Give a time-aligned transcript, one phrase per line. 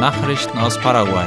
[0.00, 1.26] Nachrichten aus Paraguay.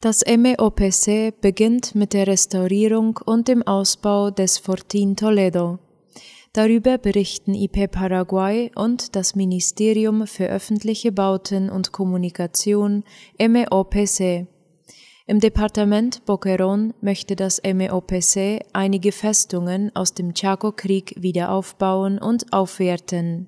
[0.00, 5.80] Das MEOPC beginnt mit der Restaurierung und dem Ausbau des Fortin Toledo.
[6.54, 13.04] Darüber berichten IP Paraguay und das Ministerium für öffentliche Bauten und Kommunikation
[13.38, 14.46] MEOPC.
[15.30, 23.46] Im Departement Boquerón möchte das MEOPC einige Festungen aus dem Chaco-Krieg wieder aufbauen und aufwerten.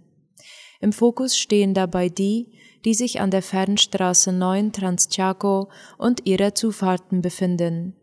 [0.83, 2.49] Im Fokus stehen dabei die,
[2.85, 7.97] die sich an der Fernstraße 9 Transchaco und ihrer Zufahrten befinden.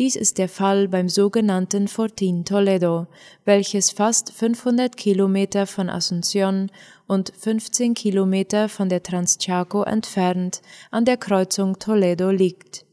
[0.00, 3.06] Dies ist der Fall beim sogenannten Fortin Toledo,
[3.44, 6.68] welches fast 500 Kilometer von Asunción
[7.06, 12.83] und 15 Kilometer von der Transchaco entfernt an der Kreuzung Toledo liegt.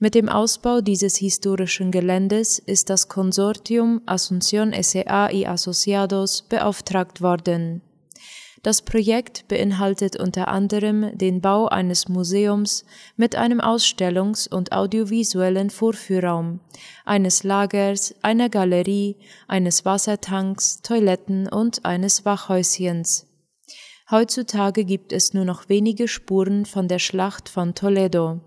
[0.00, 5.28] Mit dem Ausbau dieses historischen Geländes ist das Konsortium Asunción S.A.
[5.28, 7.82] y Asociados beauftragt worden.
[8.62, 12.84] Das Projekt beinhaltet unter anderem den Bau eines Museums
[13.16, 16.60] mit einem Ausstellungs- und audiovisuellen Vorführraum,
[17.04, 19.16] eines Lagers, einer Galerie,
[19.48, 23.26] eines Wassertanks, Toiletten und eines Wachhäuschens.
[24.12, 28.40] Heutzutage gibt es nur noch wenige Spuren von der Schlacht von Toledo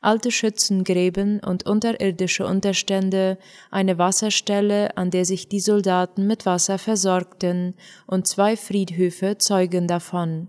[0.00, 3.38] alte Schützengräben und unterirdische Unterstände,
[3.70, 7.74] eine Wasserstelle, an der sich die Soldaten mit Wasser versorgten,
[8.06, 10.48] und zwei Friedhöfe zeugen davon.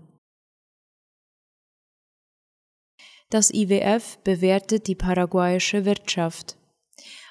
[3.30, 6.56] Das IWF bewertet die paraguayische Wirtschaft.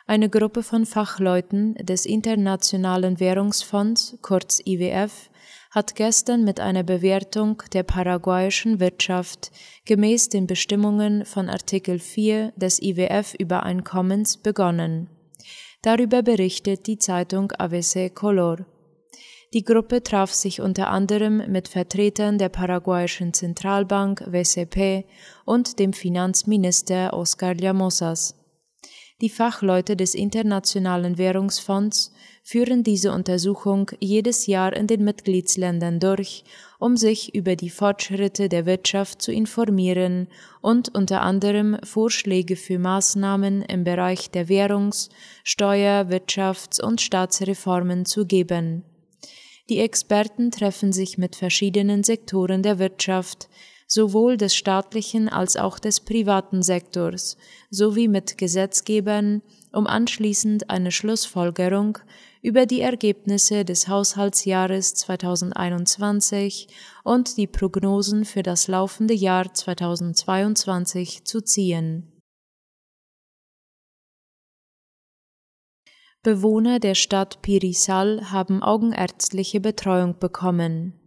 [0.08, 5.29] Eine Gruppe von Fachleuten des Internationalen Währungsfonds, kurz IWF,
[5.70, 9.52] hat gestern mit einer Bewertung der paraguayischen Wirtschaft
[9.86, 15.10] gemäß den Bestimmungen von Artikel 4 des IWF-Übereinkommens begonnen.
[15.82, 18.66] Darüber berichtet die Zeitung ABC Color.
[19.54, 25.06] Die Gruppe traf sich unter anderem mit Vertretern der paraguayischen Zentralbank WCP
[25.46, 28.39] und dem Finanzminister Oscar Llamosas.
[29.22, 36.46] Die Fachleute des Internationalen Währungsfonds führen diese Untersuchung jedes Jahr in den Mitgliedsländern durch,
[36.80, 40.30] um sich über die Fortschritte der Wirtschaft zu informieren
[40.62, 45.10] und unter anderem Vorschläge für Maßnahmen im Bereich der Währungs-,
[45.44, 48.86] Steuer-, Wirtschafts- und Staatsreformen zu geben.
[49.70, 53.50] Die Experten treffen sich mit verschiedenen Sektoren der Wirtschaft,
[53.90, 57.38] sowohl des staatlichen als auch des privaten Sektors,
[57.72, 59.42] sowie mit Gesetzgebern,
[59.74, 61.98] um anschließend eine Schlussfolgerung
[62.42, 66.68] über die Ergebnisse des Haushaltsjahres 2021
[67.04, 72.14] und die Prognosen für das laufende Jahr 2022 zu ziehen.
[76.22, 80.99] Bewohner der Stadt Pirisal haben augenärztliche Betreuung bekommen.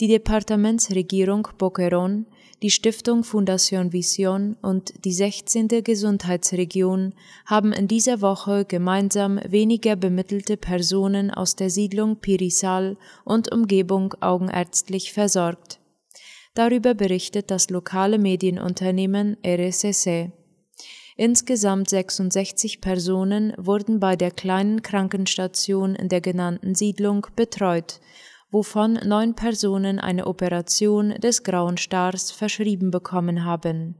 [0.00, 2.24] Die Departementsregierung Boquerón,
[2.62, 5.68] die Stiftung Fundación Vision und die 16.
[5.84, 7.12] Gesundheitsregion
[7.44, 12.96] haben in dieser Woche gemeinsam weniger bemittelte Personen aus der Siedlung Pirisal
[13.26, 15.80] und Umgebung augenärztlich versorgt.
[16.54, 20.30] Darüber berichtet das lokale Medienunternehmen RSS.
[21.18, 28.00] Insgesamt 66 Personen wurden bei der kleinen Krankenstation in der genannten Siedlung betreut,
[28.50, 33.94] wovon neun Personen eine Operation des Grauen Stars verschrieben bekommen haben.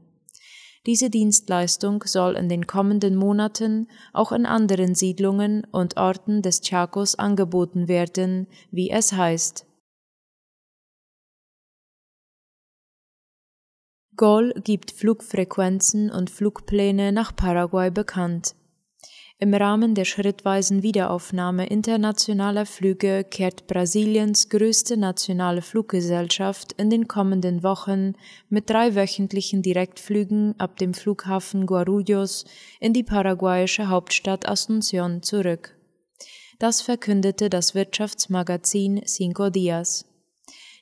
[0.87, 7.15] Diese Dienstleistung soll in den kommenden Monaten auch in anderen Siedlungen und Orten des Chacos
[7.15, 9.67] angeboten werden, wie es heißt.
[14.17, 18.55] Gol gibt Flugfrequenzen und Flugpläne nach Paraguay bekannt.
[19.43, 27.63] Im Rahmen der schrittweisen Wiederaufnahme internationaler Flüge kehrt Brasiliens größte nationale Fluggesellschaft in den kommenden
[27.63, 28.13] Wochen
[28.49, 32.45] mit drei wöchentlichen Direktflügen ab dem Flughafen Guarulhos
[32.79, 35.75] in die paraguayische Hauptstadt Asunción zurück.
[36.59, 40.05] Das verkündete das Wirtschaftsmagazin Cinco Dias.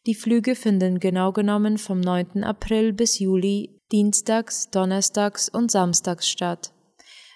[0.06, 2.44] Die Flüge finden genau genommen vom 9.
[2.44, 6.73] April bis Juli dienstags, donnerstags und samstags statt.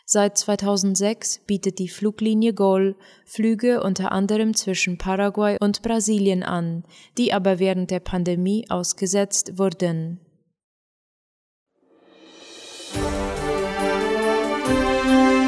[0.06, 2.96] Seit 2006 bietet die Fluglinie GOL
[3.26, 6.84] Flüge unter anderem zwischen Paraguay und Brasilien an,
[7.18, 10.20] die aber während der Pandemie ausgesetzt wurden.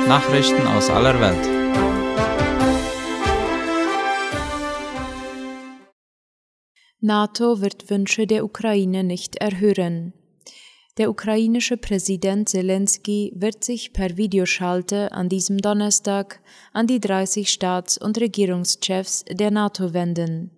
[0.08, 1.66] Nachrichten aus aller Welt.
[7.02, 10.14] NATO wird Wünsche der Ukraine nicht erhören.
[10.98, 16.40] Der ukrainische Präsident Zelensky wird sich per Videoschalte an diesem Donnerstag
[16.72, 20.52] an die 30 Staats- und Regierungschefs der NATO wenden.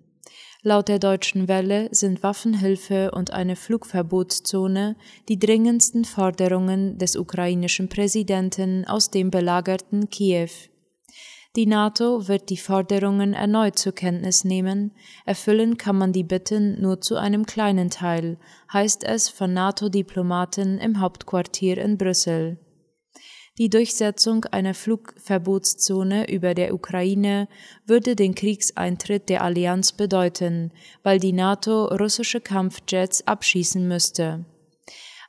[0.61, 4.95] Laut der Deutschen Welle sind Waffenhilfe und eine Flugverbotszone
[5.27, 10.49] die dringendsten Forderungen des ukrainischen Präsidenten aus dem belagerten Kiew.
[11.57, 14.91] Die NATO wird die Forderungen erneut zur Kenntnis nehmen,
[15.25, 18.37] erfüllen kann man die Bitten nur zu einem kleinen Teil,
[18.71, 22.59] heißt es von NATO-Diplomaten im Hauptquartier in Brüssel.
[23.57, 27.47] Die Durchsetzung einer Flugverbotszone über der Ukraine
[27.87, 30.71] würde den Kriegseintritt der Allianz bedeuten,
[31.01, 34.45] weil die NATO russische Kampfjets abschießen müsste.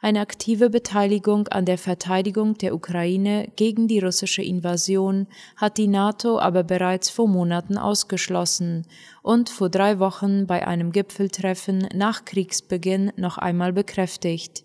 [0.01, 6.39] Eine aktive Beteiligung an der Verteidigung der Ukraine gegen die russische Invasion hat die NATO
[6.39, 8.87] aber bereits vor Monaten ausgeschlossen
[9.23, 14.65] und vor drei Wochen bei einem Gipfeltreffen nach Kriegsbeginn noch einmal bekräftigt.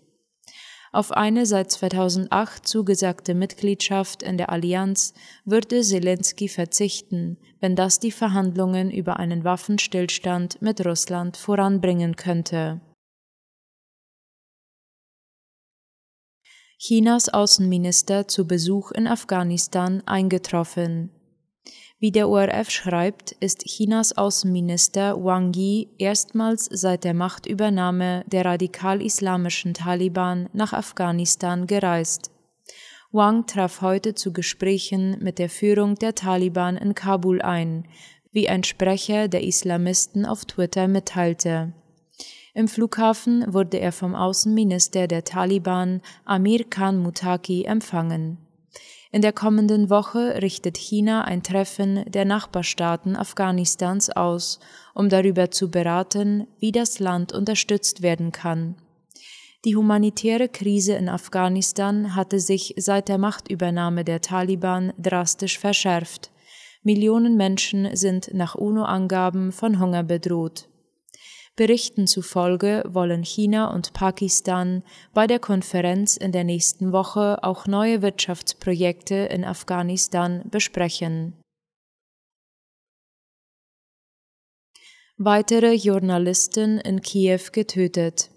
[0.92, 5.14] Auf eine seit 2008 zugesagte Mitgliedschaft in der Allianz
[5.44, 12.80] würde Zelensky verzichten, wenn das die Verhandlungen über einen Waffenstillstand mit Russland voranbringen könnte.
[16.86, 21.08] Chinas Außenminister zu Besuch in Afghanistan eingetroffen.
[21.98, 29.72] Wie der ORF schreibt, ist Chinas Außenminister Wang Yi erstmals seit der Machtübernahme der radikal-islamischen
[29.72, 32.30] Taliban nach Afghanistan gereist.
[33.12, 37.88] Wang traf heute zu Gesprächen mit der Führung der Taliban in Kabul ein,
[38.30, 41.72] wie ein Sprecher der Islamisten auf Twitter mitteilte.
[42.56, 48.38] Im Flughafen wurde er vom Außenminister der Taliban Amir Khan Mutaki empfangen.
[49.10, 54.60] In der kommenden Woche richtet China ein Treffen der Nachbarstaaten Afghanistans aus,
[54.94, 58.76] um darüber zu beraten, wie das Land unterstützt werden kann.
[59.64, 66.30] Die humanitäre Krise in Afghanistan hatte sich seit der Machtübernahme der Taliban drastisch verschärft.
[66.84, 70.68] Millionen Menschen sind nach UNO-Angaben von Hunger bedroht.
[71.56, 78.02] Berichten zufolge wollen China und Pakistan bei der Konferenz in der nächsten Woche auch neue
[78.02, 81.34] Wirtschaftsprojekte in Afghanistan besprechen.
[85.16, 88.30] Weitere Journalisten in Kiew getötet.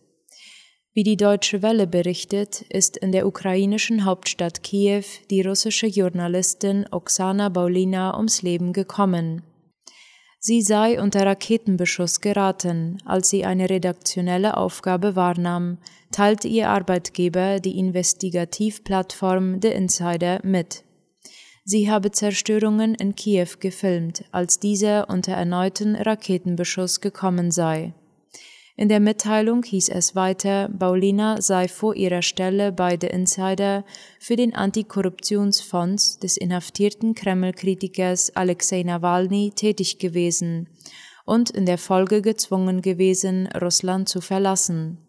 [0.94, 7.50] Wie die Deutsche Welle berichtet, ist in der ukrainischen Hauptstadt Kiew die russische Journalistin Oksana
[7.50, 9.42] Baulina ums Leben gekommen.
[10.39, 15.80] Sie sei unter Raketenbeschuss geraten, als sie eine redaktionelle Aufgabe wahrnahm,
[16.12, 20.84] teilte ihr Arbeitgeber die Investigativplattform The Insider mit.
[21.66, 27.94] Sie habe Zerstörungen in Kiew gefilmt, als dieser unter erneuten Raketenbeschuss gekommen sei.
[28.79, 33.83] In der Mitteilung hieß es weiter, Paulina sei vor ihrer Stelle bei The Insider
[34.19, 40.69] für den Antikorruptionsfonds des inhaftierten Kreml-Kritikers Alexei Nawalny tätig gewesen
[41.25, 45.00] und in der Folge gezwungen gewesen, Russland zu verlassen.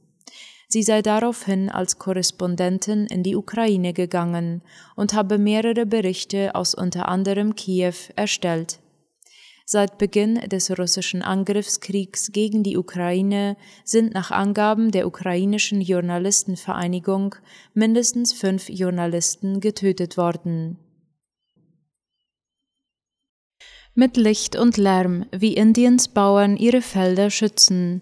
[0.69, 4.63] Sie sei daraufhin als Korrespondentin in die Ukraine gegangen
[4.97, 8.81] und habe mehrere Berichte aus unter anderem Kiew erstellt.
[9.71, 17.35] Seit Beginn des russischen Angriffskriegs gegen die Ukraine sind nach Angaben der ukrainischen Journalistenvereinigung
[17.75, 20.79] mindestens fünf Journalisten getötet worden.
[23.95, 28.01] Mit Licht und Lärm, wie Indiens Bauern ihre Felder schützen.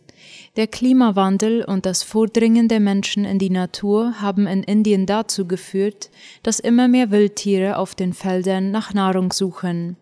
[0.54, 6.10] Der Klimawandel und das Vordringen der Menschen in die Natur haben in Indien dazu geführt,
[6.44, 9.96] dass immer mehr Wildtiere auf den Feldern nach Nahrung suchen.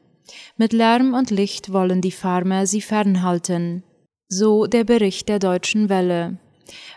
[0.56, 3.82] Mit Lärm und Licht wollen die Farmer sie fernhalten.
[4.28, 6.38] So der Bericht der Deutschen Welle.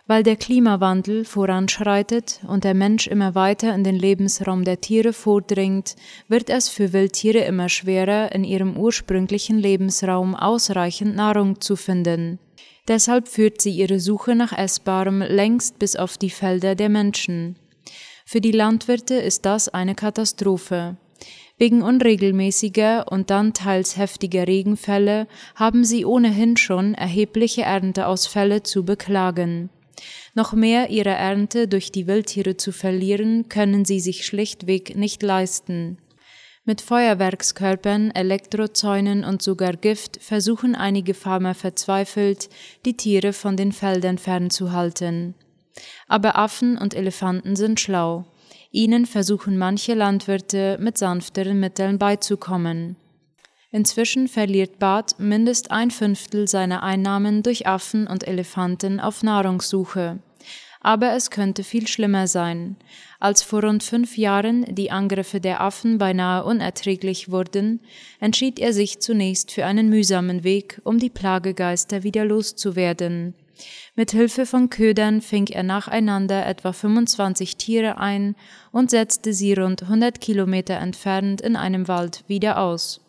[0.05, 5.95] Weil der Klimawandel voranschreitet und der Mensch immer weiter in den Lebensraum der Tiere vordringt,
[6.29, 12.39] wird es für Wildtiere immer schwerer, in ihrem ursprünglichen Lebensraum ausreichend Nahrung zu finden.
[12.87, 17.57] Deshalb führt sie ihre Suche nach Essbarem längst bis auf die Felder der Menschen.
[18.25, 20.97] Für die Landwirte ist das eine Katastrophe.
[21.59, 29.69] Wegen unregelmäßiger und dann teils heftiger Regenfälle haben sie ohnehin schon erhebliche Ernteausfälle zu beklagen.
[30.35, 35.97] Noch mehr ihrer Ernte durch die Wildtiere zu verlieren, können sie sich schlichtweg nicht leisten.
[36.63, 42.49] Mit Feuerwerkskörpern, Elektrozäunen und sogar Gift versuchen einige Farmer verzweifelt,
[42.85, 45.33] die Tiere von den Feldern fernzuhalten.
[46.07, 48.25] Aber Affen und Elefanten sind schlau.
[48.77, 52.95] Ihnen versuchen manche Landwirte mit sanfteren Mitteln beizukommen.
[53.71, 60.19] Inzwischen verliert Bad mindest ein Fünftel seiner Einnahmen durch Affen und Elefanten auf Nahrungssuche.
[60.79, 62.75] Aber es könnte viel schlimmer sein.
[63.19, 67.79] Als vor rund fünf Jahren die Angriffe der Affen beinahe unerträglich wurden,
[68.19, 73.33] entschied er sich zunächst für einen mühsamen Weg, um die Plagegeister wieder loszuwerden.
[73.95, 78.35] Mit Hilfe von Ködern fing er nacheinander etwa 25 Tiere ein
[78.71, 83.01] und setzte sie rund 100 Kilometer entfernt in einem Wald wieder aus.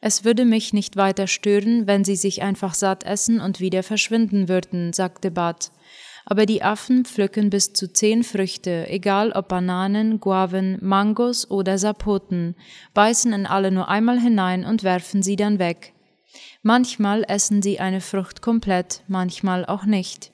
[0.00, 4.48] Es würde mich nicht weiter stören, wenn sie sich einfach satt essen und wieder verschwinden
[4.48, 5.72] würden, sagte Bart.
[6.24, 12.56] Aber die Affen pflücken bis zu zehn Früchte, egal ob Bananen, Guaven, Mangos oder Sapoten,
[12.94, 15.92] beißen in alle nur einmal hinein und werfen sie dann weg.
[16.66, 20.32] Manchmal essen sie eine Frucht komplett, manchmal auch nicht.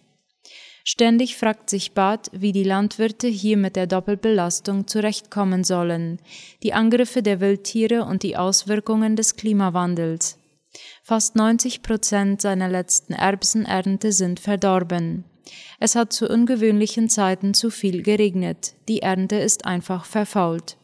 [0.82, 6.20] Ständig fragt sich Bart, wie die Landwirte hier mit der Doppelbelastung zurechtkommen sollen,
[6.62, 10.38] die Angriffe der Wildtiere und die Auswirkungen des Klimawandels.
[11.02, 15.24] Fast 90 Prozent seiner letzten Erbsenernte sind verdorben.
[15.80, 20.78] Es hat zu ungewöhnlichen Zeiten zu viel geregnet, die Ernte ist einfach verfault.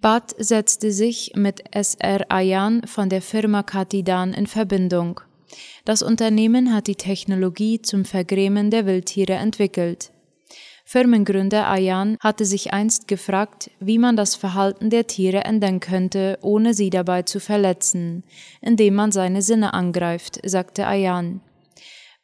[0.00, 5.20] Bad setzte sich mit SR Ayan von der Firma Katidan in Verbindung.
[5.84, 10.12] Das Unternehmen hat die Technologie zum Vergrämen der Wildtiere entwickelt.
[10.84, 16.74] Firmengründer Ayan hatte sich einst gefragt, wie man das Verhalten der Tiere ändern könnte, ohne
[16.74, 18.22] sie dabei zu verletzen,
[18.60, 21.40] indem man seine Sinne angreift, sagte Ayan.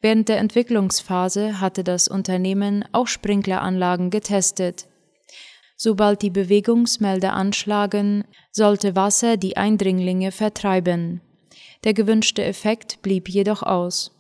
[0.01, 4.87] Während der Entwicklungsphase hatte das Unternehmen auch Sprinkleranlagen getestet.
[5.85, 11.21] Sobald die Bewegungsmelder anschlagen, sollte Wasser die Eindringlinge vertreiben.
[11.85, 14.11] Der gewünschte Effekt blieb jedoch aus.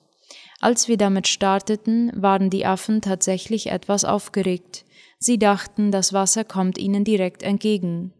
[0.61, 4.85] Als wir damit starteten, waren die Affen tatsächlich etwas aufgeregt.
[5.18, 8.12] Sie dachten, das Wasser kommt ihnen direkt entgegen.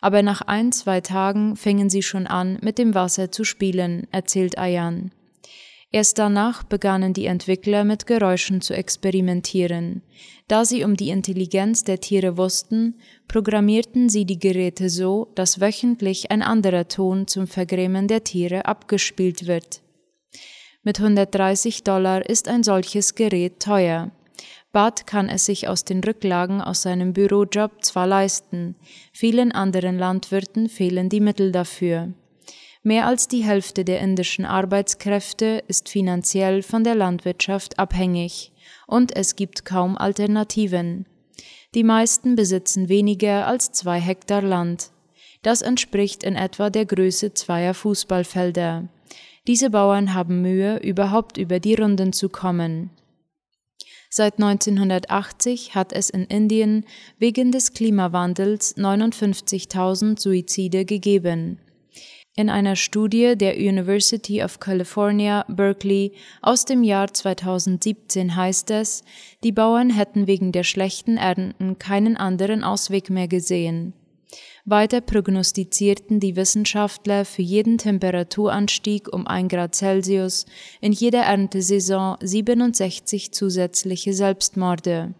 [0.00, 4.56] Aber nach ein, zwei Tagen fingen sie schon an, mit dem Wasser zu spielen, erzählt
[4.56, 5.10] Ayan.
[5.94, 10.02] Erst danach begannen die Entwickler mit Geräuschen zu experimentieren.
[10.48, 12.96] Da sie um die Intelligenz der Tiere wussten,
[13.28, 19.46] programmierten sie die Geräte so, dass wöchentlich ein anderer Ton zum Vergrämen der Tiere abgespielt
[19.46, 19.82] wird.
[20.82, 24.10] Mit 130 Dollar ist ein solches Gerät teuer.
[24.72, 28.74] Bart kann es sich aus den Rücklagen aus seinem Bürojob zwar leisten,
[29.12, 32.14] vielen anderen Landwirten fehlen die Mittel dafür.
[32.86, 38.52] Mehr als die Hälfte der indischen Arbeitskräfte ist finanziell von der Landwirtschaft abhängig,
[38.86, 41.06] und es gibt kaum Alternativen.
[41.74, 44.90] Die meisten besitzen weniger als zwei Hektar Land.
[45.40, 48.86] Das entspricht in etwa der Größe zweier Fußballfelder.
[49.46, 52.90] Diese Bauern haben Mühe, überhaupt über die Runden zu kommen.
[54.10, 56.84] Seit 1980 hat es in Indien
[57.18, 61.58] wegen des Klimawandels 59.000 Suizide gegeben.
[62.36, 66.12] In einer Studie der University of California, Berkeley
[66.42, 69.04] aus dem Jahr 2017 heißt es,
[69.44, 73.92] die Bauern hätten wegen der schlechten Ernten keinen anderen Ausweg mehr gesehen.
[74.64, 80.46] Weiter prognostizierten die Wissenschaftler für jeden Temperaturanstieg um ein Grad Celsius
[80.80, 85.14] in jeder Erntesaison 67 zusätzliche Selbstmorde.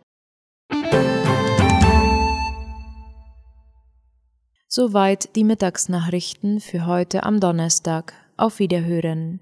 [4.76, 8.12] Soweit die Mittagsnachrichten für heute am Donnerstag.
[8.36, 9.38] Auf Wiederhören.